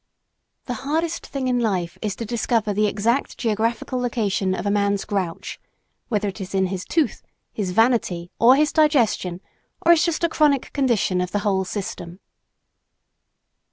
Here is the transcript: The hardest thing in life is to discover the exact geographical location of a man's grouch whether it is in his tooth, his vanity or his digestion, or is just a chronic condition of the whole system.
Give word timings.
The 0.65 0.73
hardest 0.81 1.27
thing 1.27 1.47
in 1.47 1.59
life 1.59 1.95
is 2.01 2.15
to 2.15 2.25
discover 2.25 2.73
the 2.73 2.87
exact 2.87 3.37
geographical 3.37 3.99
location 4.01 4.55
of 4.55 4.65
a 4.65 4.71
man's 4.71 5.05
grouch 5.05 5.59
whether 6.07 6.27
it 6.27 6.41
is 6.41 6.55
in 6.55 6.65
his 6.73 6.85
tooth, 6.85 7.21
his 7.53 7.69
vanity 7.69 8.31
or 8.39 8.55
his 8.55 8.73
digestion, 8.73 9.41
or 9.85 9.91
is 9.91 10.03
just 10.03 10.23
a 10.23 10.27
chronic 10.29 10.73
condition 10.73 11.21
of 11.21 11.29
the 11.31 11.39
whole 11.45 11.65
system. 11.65 12.19